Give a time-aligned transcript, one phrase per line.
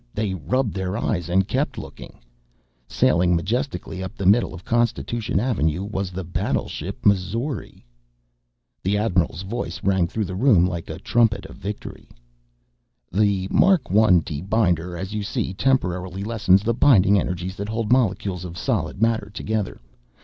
[0.15, 2.17] They rubbed their eyes and kept looking.
[2.87, 7.85] Sailing majestically up the middle of Constitution Avenue was the battleship Missouri.
[8.81, 12.09] The Admiral's voice rang through the room like a trumpet of victory.
[13.11, 18.43] "The Mark 1 Debinder, as you see, temporarily lessens the binding energies that hold molecules
[18.43, 19.79] of solid matter together.